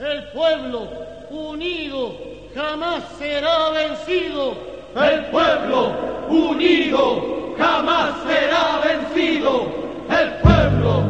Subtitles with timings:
[0.00, 0.88] El pueblo
[1.28, 2.14] unido
[2.54, 4.54] jamás será vencido.
[4.96, 5.92] El pueblo
[6.26, 9.66] unido jamás será vencido.
[10.08, 11.00] El pueblo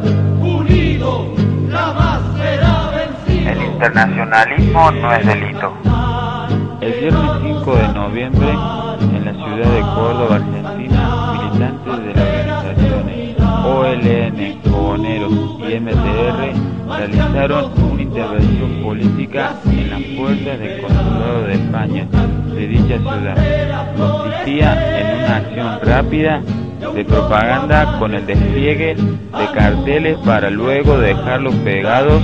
[0.41, 1.33] unido
[1.71, 3.51] jamás será vencido.
[3.51, 5.73] El internacionalismo no es delito.
[6.81, 13.37] El viernes 5 de noviembre, en la ciudad de Córdoba, Argentina, militantes de las organizaciones
[13.63, 22.07] OLN, Coboneros y MTR realizaron una intervención política en las puertas del Consulado de España
[22.53, 23.95] de dicha ciudad.
[23.97, 26.41] Consistía en una acción rápida
[26.93, 32.21] de propaganda con el despliegue de carteles para luego dejarlos pegados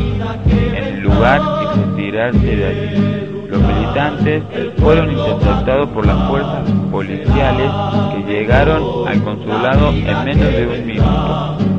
[0.48, 3.48] en el lugar y retirarse de allí.
[3.50, 4.44] Los militantes
[4.78, 7.72] fueron interceptados por las fuerzas policiales
[8.14, 11.77] que llegaron al consulado en menos de un minuto.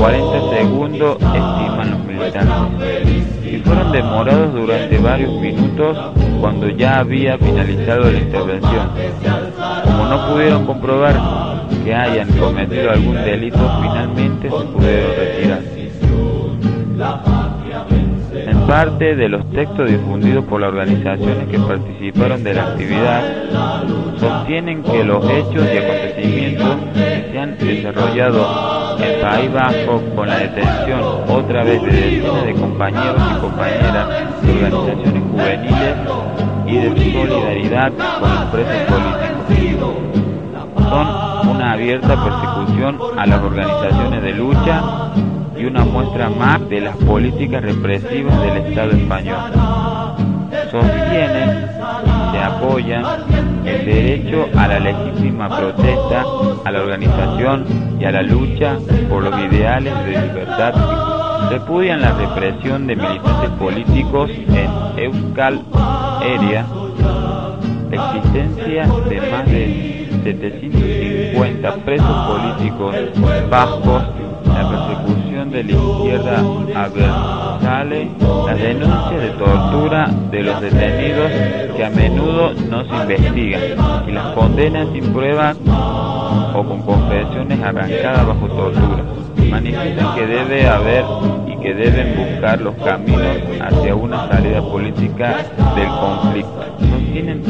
[0.00, 3.44] 40 segundos estiman los militantes.
[3.44, 5.98] Y fueron demorados durante varios minutos
[6.40, 8.88] cuando ya había finalizado la intervención.
[9.84, 15.60] Como no pudieron comprobar que hayan cometido algún delito, finalmente se pudieron retirar.
[18.32, 23.22] En parte de los textos difundidos por las organizaciones que participaron de la actividad,
[24.18, 26.76] sostienen que los hechos y acontecimientos
[27.30, 33.22] se han desarrollado en País Vasco con la detención otra vez de decenas de compañeros
[33.30, 34.08] y compañeras
[34.42, 35.96] de organizaciones juveniles
[36.66, 39.30] y de solidaridad con los presos políticos
[40.90, 41.06] son
[41.48, 44.82] una abierta persecución a las organizaciones de lucha
[45.56, 49.38] y una muestra más de las políticas represivas del Estado español.
[50.70, 51.68] Sostienen
[52.32, 53.04] se apoyan
[53.64, 56.24] el derecho a la legítima protesta,
[56.64, 57.64] a la organización
[58.00, 58.76] y a la lucha
[59.08, 60.74] por los ideales de libertad.
[61.50, 65.62] Repudian la represión de militantes políticos en Euskal
[66.22, 66.66] Herria,
[67.90, 72.94] la existencia de más de 750 presos políticos
[73.50, 74.02] vascos,
[74.46, 76.38] la persecución de la izquierda
[76.76, 78.10] adversale,
[78.46, 81.32] las denuncias de tortura de los detenidos
[81.76, 83.62] que a menudo no se investigan
[84.06, 85.56] y las condenas sin pruebas
[86.54, 89.04] o con confesiones arrancadas bajo tortura.
[89.50, 91.04] Manifiestan que debe haber
[91.48, 95.36] y que deben buscar los caminos hacia una salida política
[95.74, 96.99] del conflicto.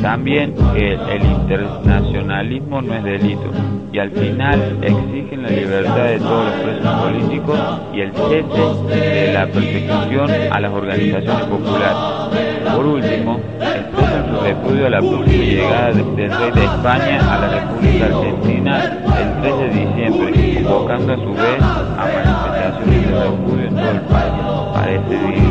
[0.01, 3.51] También que el internacionalismo no es delito
[3.93, 7.59] y al final exigen la libertad de todos los presos políticos
[7.93, 12.75] y el cese de la persecución a las organizaciones populares.
[12.75, 17.49] Por último, expresan su repudio a la próxima llegada del rey de España a la
[17.49, 23.77] República Argentina el 3 de diciembre, convocando a su vez a manifestaciones de repudio en
[23.77, 24.33] todo el país
[24.73, 25.51] para este día.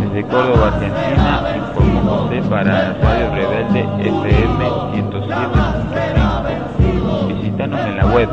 [0.00, 2.94] Desde Córdoba, Argentina, informó José para
[8.14, 8.30] web